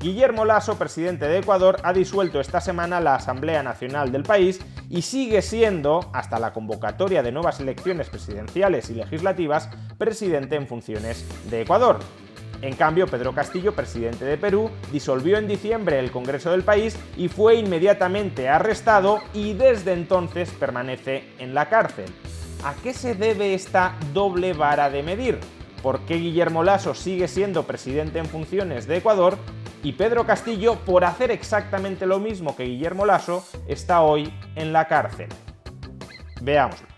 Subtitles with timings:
[0.00, 5.02] Guillermo Lasso, presidente de Ecuador, ha disuelto esta semana la Asamblea Nacional del país y
[5.02, 9.68] sigue siendo, hasta la convocatoria de nuevas elecciones presidenciales y legislativas,
[9.98, 11.98] presidente en funciones de Ecuador.
[12.62, 17.28] En cambio, Pedro Castillo, presidente de Perú, disolvió en diciembre el Congreso del país y
[17.28, 22.06] fue inmediatamente arrestado y desde entonces permanece en la cárcel.
[22.64, 25.38] ¿A qué se debe esta doble vara de medir?
[25.82, 29.36] ¿Por qué Guillermo Lasso sigue siendo presidente en funciones de Ecuador
[29.82, 34.86] y Pedro Castillo, por hacer exactamente lo mismo que Guillermo Lasso, está hoy en la
[34.86, 35.28] cárcel.
[36.42, 36.88] Veámoslo.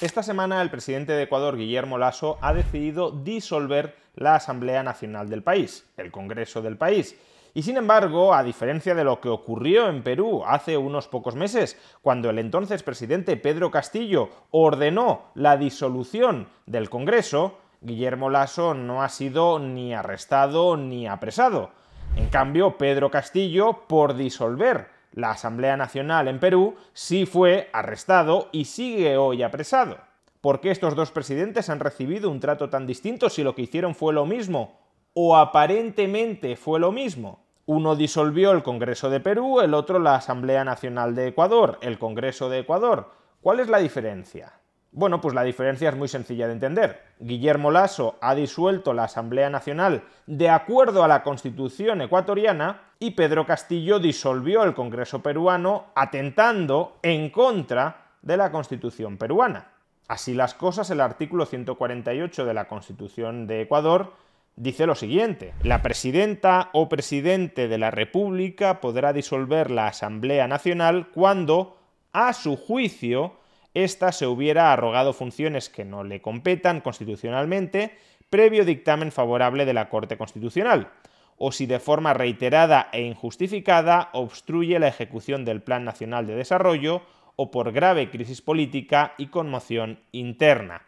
[0.00, 5.42] Esta semana el presidente de Ecuador, Guillermo Lasso, ha decidido disolver la Asamblea Nacional del
[5.42, 7.16] país, el Congreso del país.
[7.54, 11.78] Y sin embargo, a diferencia de lo que ocurrió en Perú hace unos pocos meses,
[12.02, 19.10] cuando el entonces presidente Pedro Castillo ordenó la disolución del Congreso, Guillermo Lasso no ha
[19.10, 21.70] sido ni arrestado ni apresado.
[22.16, 28.64] En cambio, Pedro Castillo, por disolver la Asamblea Nacional en Perú, sí fue arrestado y
[28.64, 29.98] sigue hoy apresado.
[30.40, 33.94] ¿Por qué estos dos presidentes han recibido un trato tan distinto si lo que hicieron
[33.94, 34.80] fue lo mismo?
[35.12, 37.44] ¿O aparentemente fue lo mismo?
[37.66, 42.48] Uno disolvió el Congreso de Perú, el otro la Asamblea Nacional de Ecuador, el Congreso
[42.48, 43.10] de Ecuador.
[43.42, 44.54] ¿Cuál es la diferencia?
[44.96, 47.02] Bueno, pues la diferencia es muy sencilla de entender.
[47.18, 53.44] Guillermo Lasso ha disuelto la Asamblea Nacional de acuerdo a la Constitución ecuatoriana y Pedro
[53.44, 59.72] Castillo disolvió el Congreso peruano atentando en contra de la Constitución peruana.
[60.06, 64.12] Así las cosas, el artículo 148 de la Constitución de Ecuador
[64.54, 65.54] dice lo siguiente.
[65.64, 71.78] La presidenta o presidente de la República podrá disolver la Asamblea Nacional cuando,
[72.12, 73.42] a su juicio,
[73.74, 77.96] ésta se hubiera arrogado funciones que no le competan constitucionalmente
[78.30, 80.88] previo dictamen favorable de la Corte Constitucional,
[81.36, 87.02] o si de forma reiterada e injustificada obstruye la ejecución del Plan Nacional de Desarrollo
[87.36, 90.82] o por grave crisis política y conmoción interna.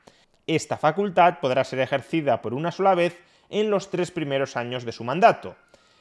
[0.46, 3.20] Esta facultad podrá ser ejercida por una sola vez
[3.50, 5.56] en los tres primeros años de su mandato,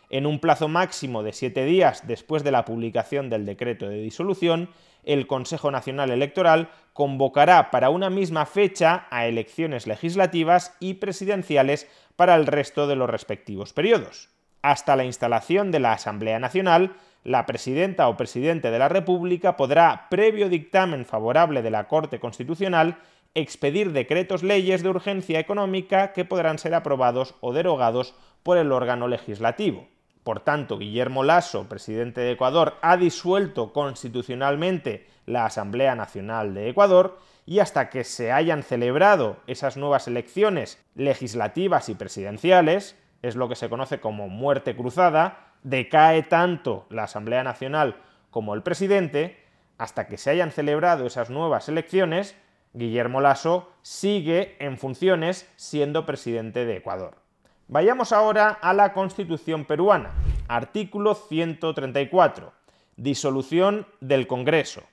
[0.10, 4.70] en un plazo máximo de siete días después de la publicación del decreto de disolución,
[5.06, 12.36] el Consejo Nacional Electoral convocará para una misma fecha a elecciones legislativas y presidenciales para
[12.36, 14.30] el resto de los respectivos periodos.
[14.62, 20.08] Hasta la instalación de la Asamblea Nacional, la presidenta o presidente de la República podrá,
[20.10, 22.98] previo dictamen favorable de la Corte Constitucional,
[23.36, 29.08] expedir decretos leyes de urgencia económica que podrán ser aprobados o derogados por el órgano
[29.08, 29.88] legislativo.
[30.26, 37.20] Por tanto, Guillermo Lasso, presidente de Ecuador, ha disuelto constitucionalmente la Asamblea Nacional de Ecuador
[37.46, 43.56] y hasta que se hayan celebrado esas nuevas elecciones legislativas y presidenciales, es lo que
[43.56, 47.98] se conoce como muerte cruzada, decae tanto la Asamblea Nacional
[48.32, 49.38] como el presidente,
[49.78, 52.36] hasta que se hayan celebrado esas nuevas elecciones,
[52.74, 57.25] Guillermo Lasso sigue en funciones siendo presidente de Ecuador.
[57.68, 60.12] Vayamos ahora a la Constitución peruana.
[60.48, 62.54] Artículo 134.
[62.96, 64.84] Disolución del Congreso.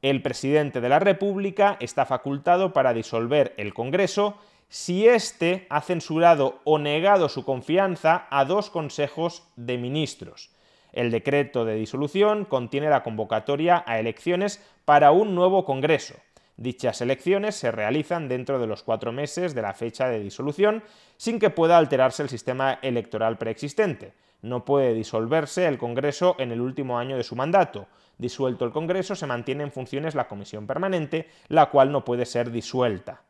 [0.00, 4.38] El presidente de la República está facultado para disolver el Congreso
[4.70, 10.50] si éste ha censurado o negado su confianza a dos consejos de ministros.
[10.94, 16.14] El decreto de disolución contiene la convocatoria a elecciones para un nuevo Congreso.
[16.56, 20.82] Dichas elecciones se realizan dentro de los cuatro meses de la fecha de disolución
[21.18, 24.14] sin que pueda alterarse el sistema electoral preexistente.
[24.40, 27.88] No puede disolverse el Congreso en el último año de su mandato.
[28.16, 32.50] Disuelto el Congreso, se mantiene en funciones la Comisión Permanente, la cual no puede ser
[32.50, 33.22] disuelta.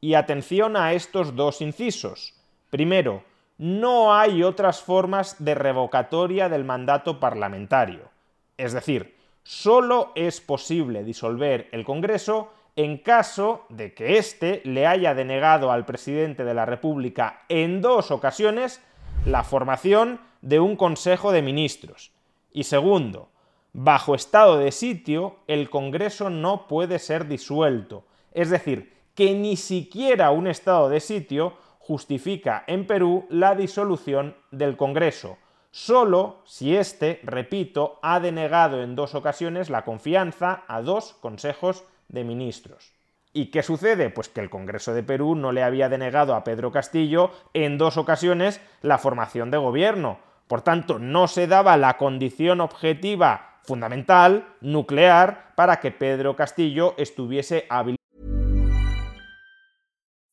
[0.00, 2.34] Y atención a estos dos incisos.
[2.70, 3.22] Primero,
[3.58, 8.10] no hay otras formas de revocatoria del mandato parlamentario.
[8.56, 15.14] Es decir, solo es posible disolver el Congreso en caso de que éste le haya
[15.14, 18.80] denegado al presidente de la República en dos ocasiones
[19.26, 22.12] la formación de un Consejo de Ministros.
[22.52, 23.28] Y segundo,
[23.72, 28.04] bajo estado de sitio, el Congreso no puede ser disuelto.
[28.32, 34.76] Es decir, que ni siquiera un estado de sitio justifica en Perú la disolución del
[34.76, 35.36] Congreso,
[35.70, 42.24] solo si éste, repito, ha denegado en dos ocasiones la confianza a dos consejos de
[42.24, 42.92] ministros.
[43.32, 44.10] ¿Y qué sucede?
[44.10, 47.96] Pues que el Congreso de Perú no le había denegado a Pedro Castillo en dos
[47.96, 50.18] ocasiones la formación de gobierno.
[50.48, 57.64] Por tanto, no se daba la condición objetiva fundamental, nuclear, para que Pedro Castillo estuviese
[57.70, 57.96] habilitado.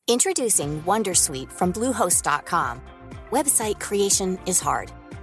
[0.08, 2.82] Introducing Wondersuite from Bluehost.com.
[3.32, 4.92] Website creation is hard,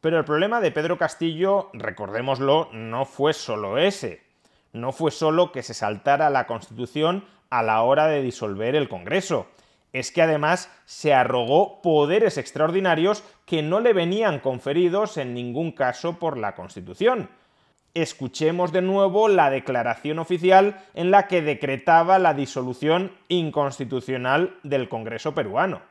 [0.00, 4.22] Pero el problema de Pedro Castillo, recordémoslo, no fue solo ese.
[4.72, 9.48] No fue solo que se saltara la Constitución a la hora de disolver el Congreso.
[9.92, 16.18] Es que además se arrogó poderes extraordinarios que no le venían conferidos en ningún caso
[16.18, 17.28] por la Constitución.
[17.92, 25.34] Escuchemos de nuevo la declaración oficial en la que decretaba la disolución inconstitucional del Congreso
[25.34, 25.89] peruano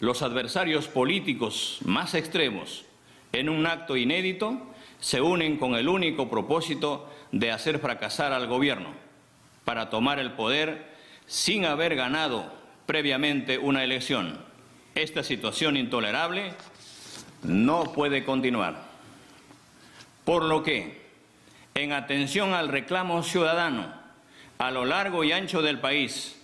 [0.00, 2.84] los adversarios políticos más extremos,
[3.32, 4.60] en un acto inédito,
[5.00, 8.88] se unen con el único propósito de hacer fracasar al gobierno
[9.64, 10.94] para tomar el poder
[11.26, 12.52] sin haber ganado
[12.86, 14.38] previamente una elección.
[14.94, 16.52] Esta situación intolerable
[17.42, 18.82] no puede continuar.
[20.24, 21.02] Por lo que,
[21.74, 23.92] en atención al reclamo ciudadano
[24.58, 26.40] a lo largo y ancho del país,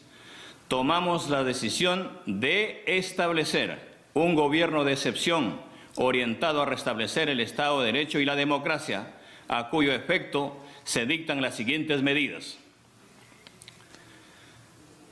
[0.70, 3.80] tomamos la decisión de establecer
[4.14, 5.60] un gobierno de excepción
[5.96, 9.08] orientado a restablecer el Estado de Derecho y la democracia,
[9.48, 12.56] a cuyo efecto se dictan las siguientes medidas.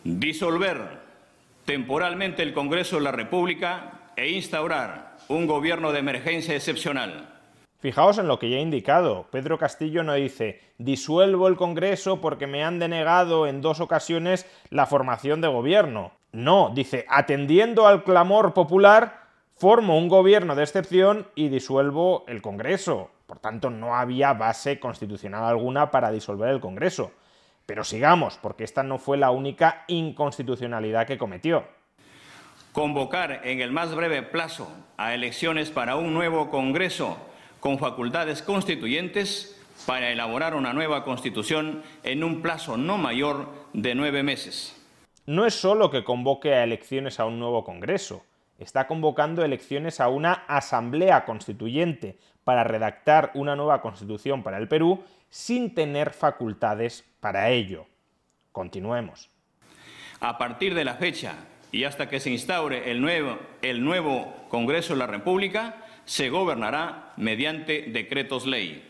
[0.05, 1.01] Disolver
[1.65, 7.38] temporalmente el Congreso de la República e instaurar un gobierno de emergencia excepcional
[7.81, 9.27] Fijaos en lo que ya he indicado.
[9.31, 14.87] Pedro Castillo no dice disuelvo el Congreso porque me han denegado en dos ocasiones la
[14.87, 16.11] formación de gobierno.
[16.33, 23.11] No, dice atendiendo al clamor popular, formo un gobierno de excepción y disuelvo el Congreso.
[23.27, 27.13] Por tanto, no había base constitucional alguna para disolver el Congreso.
[27.65, 31.65] Pero sigamos, porque esta no fue la única inconstitucionalidad que cometió.
[32.73, 37.19] Convocar en el más breve plazo a elecciones para un nuevo Congreso
[37.61, 44.23] con facultades constituyentes para elaborar una nueva constitución en un plazo no mayor de nueve
[44.23, 44.75] meses.
[45.27, 48.25] No es solo que convoque a elecciones a un nuevo Congreso,
[48.59, 55.05] está convocando elecciones a una asamblea constituyente para redactar una nueva constitución para el Perú
[55.31, 57.87] sin tener facultades para ello.
[58.53, 59.31] Continuemos.
[60.21, 61.35] A partir de la fecha
[61.71, 65.77] y hasta que se instaure el nuevo, el nuevo Congreso de la República,
[66.09, 68.83] se gobernará mediante decretos ley.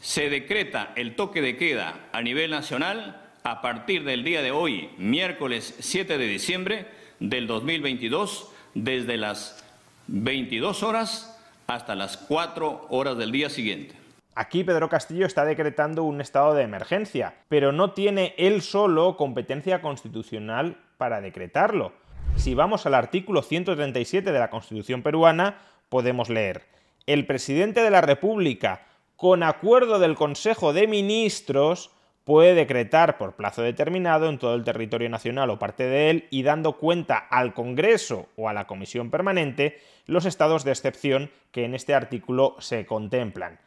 [0.00, 4.90] Se decreta el toque de queda a nivel nacional a partir del día de hoy,
[4.98, 6.86] miércoles 7 de diciembre
[7.20, 9.64] del 2022, desde las
[10.08, 13.94] 22 horas hasta las 4 horas del día siguiente.
[14.34, 19.80] Aquí Pedro Castillo está decretando un estado de emergencia, pero no tiene él solo competencia
[19.80, 21.92] constitucional para decretarlo.
[22.34, 26.62] Si vamos al artículo 137 de la Constitución peruana, podemos leer,
[27.06, 28.86] el presidente de la República,
[29.16, 31.90] con acuerdo del Consejo de Ministros,
[32.24, 36.42] puede decretar por plazo determinado en todo el territorio nacional o parte de él y
[36.42, 41.74] dando cuenta al Congreso o a la Comisión Permanente los estados de excepción que en
[41.74, 43.60] este artículo se contemplan.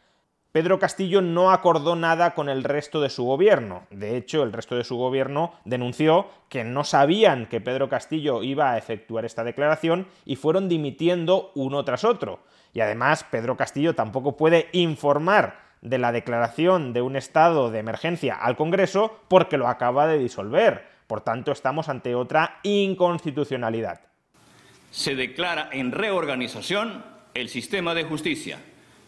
[0.58, 3.86] Pedro Castillo no acordó nada con el resto de su gobierno.
[3.92, 8.72] De hecho, el resto de su gobierno denunció que no sabían que Pedro Castillo iba
[8.72, 12.40] a efectuar esta declaración y fueron dimitiendo uno tras otro.
[12.74, 18.34] Y además, Pedro Castillo tampoco puede informar de la declaración de un estado de emergencia
[18.34, 20.88] al Congreso porque lo acaba de disolver.
[21.06, 24.02] Por tanto, estamos ante otra inconstitucionalidad.
[24.90, 28.58] Se declara en reorganización el sistema de justicia,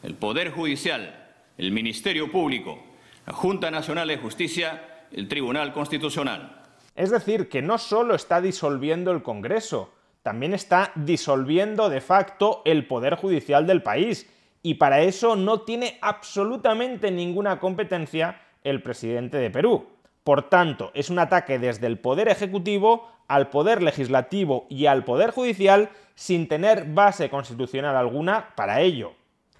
[0.03, 1.18] el Poder Judicial,
[1.59, 2.79] el Ministerio Público,
[3.27, 6.63] la Junta Nacional de Justicia, el Tribunal Constitucional.
[6.95, 9.91] Es decir, que no solo está disolviendo el Congreso,
[10.23, 14.29] también está disolviendo de facto el Poder Judicial del país
[14.63, 19.85] y para eso no tiene absolutamente ninguna competencia el presidente de Perú.
[20.23, 25.31] Por tanto, es un ataque desde el Poder Ejecutivo al Poder Legislativo y al Poder
[25.31, 29.11] Judicial sin tener base constitucional alguna para ello.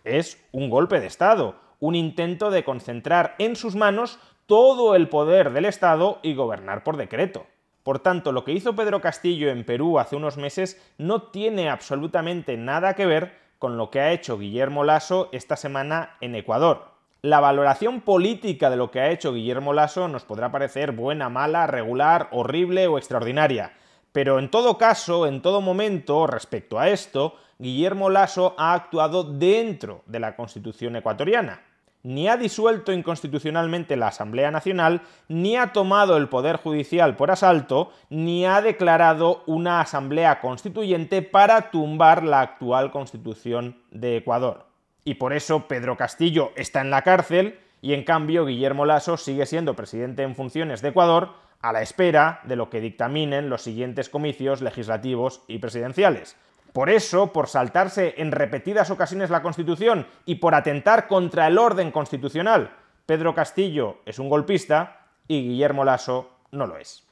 [0.06, 5.52] Es un golpe de Estado, un intento de concentrar en sus manos todo el poder
[5.54, 7.46] del Estado y gobernar por decreto.
[7.84, 12.58] Por tanto, lo que hizo Pedro Castillo en Perú hace unos meses no tiene absolutamente
[12.58, 16.92] nada que ver con lo que ha hecho Guillermo Lasso esta semana en Ecuador.
[17.22, 21.68] La valoración política de lo que ha hecho Guillermo Lasso nos podrá parecer buena, mala,
[21.68, 23.74] regular, horrible o extraordinaria.
[24.12, 30.04] Pero en todo caso, en todo momento, respecto a esto, Guillermo Lasso ha actuado dentro
[30.06, 31.62] de la Constitución ecuatoriana
[32.04, 37.92] ni ha disuelto inconstitucionalmente la Asamblea Nacional, ni ha tomado el Poder Judicial por asalto,
[38.10, 44.66] ni ha declarado una Asamblea Constituyente para tumbar la actual Constitución de Ecuador.
[45.04, 49.46] Y por eso Pedro Castillo está en la cárcel y en cambio Guillermo Lasso sigue
[49.46, 54.10] siendo presidente en funciones de Ecuador a la espera de lo que dictaminen los siguientes
[54.10, 56.38] comicios legislativos y presidenciales.
[56.74, 61.92] Por eso, por saltarse en repetidas ocasiones la Constitución y por atentar contra el orden
[61.92, 67.06] constitucional, Pedro Castillo es un golpista y Guillermo Lasso no lo es.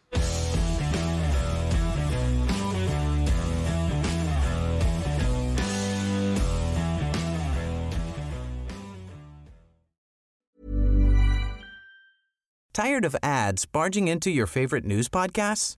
[12.73, 15.77] Tired of ads barging into your favorite news podcasts?